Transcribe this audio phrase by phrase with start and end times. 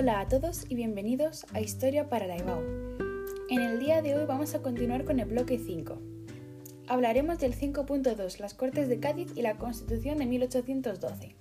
[0.00, 2.62] Hola a todos y bienvenidos a Historia para la EBAU.
[3.50, 6.00] En el día de hoy vamos a continuar con el bloque 5.
[6.86, 11.34] Hablaremos del 5.2, las Cortes de Cádiz y la Constitución de 1812.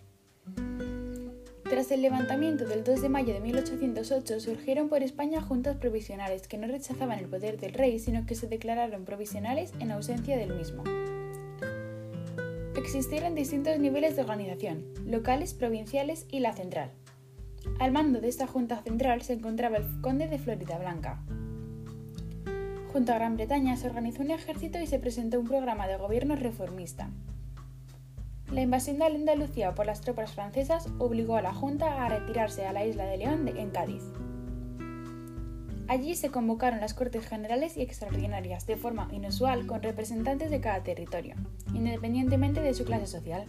[1.70, 6.58] Tras el levantamiento del 2 de mayo de 1808 surgieron por España juntas provisionales que
[6.58, 10.84] no rechazaban el poder del rey, sino que se declararon provisionales en ausencia del mismo.
[12.76, 16.92] Existieron distintos niveles de organización, locales, provinciales y la central.
[17.80, 21.22] Al mando de esta Junta Central se encontraba el conde de Florida Blanca.
[22.92, 26.36] Junto a Gran Bretaña se organizó un ejército y se presentó un programa de gobierno
[26.36, 27.10] reformista.
[28.52, 32.74] La invasión de Andalucía por las tropas francesas obligó a la Junta a retirarse a
[32.74, 34.04] la isla de León en Cádiz.
[35.90, 40.84] Allí se convocaron las Cortes Generales y Extraordinarias de forma inusual con representantes de cada
[40.84, 41.36] territorio,
[41.74, 43.46] independientemente de su clase social.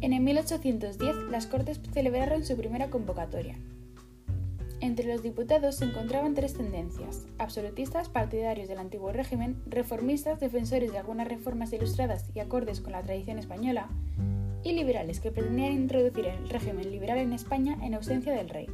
[0.00, 3.56] En el 1810 las Cortes celebraron su primera convocatoria.
[4.80, 10.98] Entre los diputados se encontraban tres tendencias, absolutistas partidarios del antiguo régimen, reformistas defensores de
[10.98, 13.88] algunas reformas ilustradas y acordes con la tradición española,
[14.62, 18.68] y liberales que pretendían introducir el régimen liberal en España en ausencia del rey.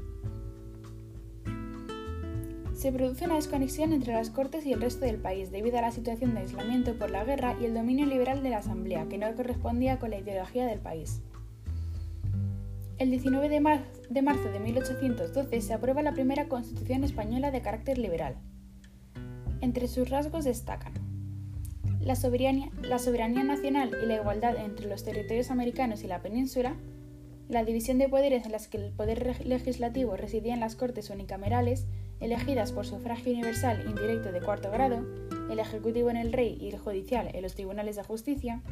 [2.84, 5.90] Se produce una desconexión entre las Cortes y el resto del país debido a la
[5.90, 9.34] situación de aislamiento por la guerra y el dominio liberal de la Asamblea, que no
[9.34, 11.22] correspondía con la ideología del país.
[12.98, 13.60] El 19 de,
[14.20, 18.36] marzo de 1812 se aprueba la primera Constitución española de carácter liberal.
[19.62, 20.92] Entre sus rasgos destacan
[22.02, 26.76] la soberanía, la soberanía nacional y la igualdad entre los territorios americanos y la península,
[27.48, 31.86] la división de poderes en las que el poder legislativo residía en las Cortes unicamerales
[32.20, 35.04] elegidas por sufragio universal indirecto de cuarto grado,
[35.50, 38.62] el Ejecutivo en el Rey y el Judicial en los tribunales de justicia,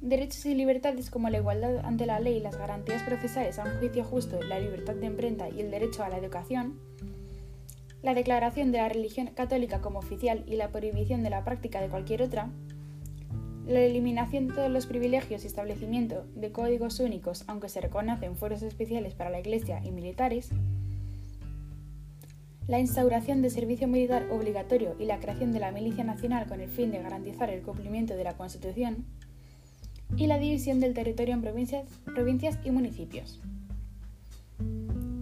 [0.00, 4.02] derechos y libertades como la igualdad ante la ley, las garantías procesales a un juicio
[4.02, 6.80] justo, la libertad de imprenta y el derecho a la educación,
[8.02, 11.88] la declaración de la religión católica como oficial y la prohibición de la práctica de
[11.88, 12.50] cualquier otra,
[13.70, 18.62] la eliminación de todos los privilegios y establecimiento de códigos únicos, aunque se reconocen fueros
[18.62, 20.50] especiales para la Iglesia y militares,
[22.66, 26.68] la instauración de servicio militar obligatorio y la creación de la Milicia Nacional con el
[26.68, 29.06] fin de garantizar el cumplimiento de la Constitución,
[30.16, 33.40] y la división del territorio en provincias, provincias y municipios.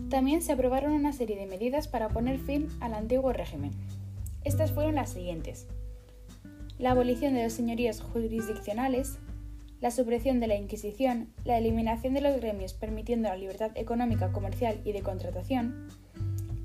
[0.09, 3.73] También se aprobaron una serie de medidas para poner fin al antiguo régimen.
[4.45, 5.67] Estas fueron las siguientes.
[6.79, 9.19] La abolición de los señoríos jurisdiccionales,
[9.81, 14.81] la supresión de la Inquisición, la eliminación de los gremios permitiendo la libertad económica, comercial
[14.85, 15.89] y de contratación,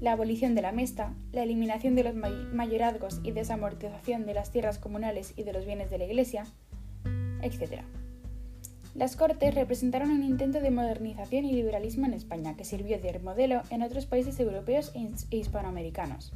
[0.01, 4.78] la abolición de la mesta, la eliminación de los mayorazgos y desamortización de las tierras
[4.78, 6.45] comunales y de los bienes de la Iglesia,
[7.41, 7.81] etc.
[8.94, 13.63] Las Cortes representaron un intento de modernización y liberalismo en España que sirvió de modelo
[13.72, 16.34] en otros países europeos e hispanoamericanos.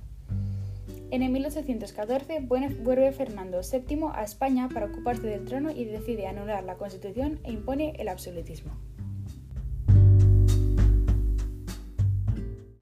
[1.12, 6.64] En el 1814 vuelve Fernando VII a España para ocuparse del trono y decide anular
[6.64, 8.72] la Constitución e impone el absolutismo.